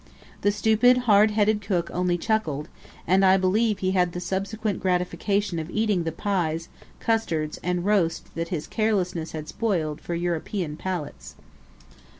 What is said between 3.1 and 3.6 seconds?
I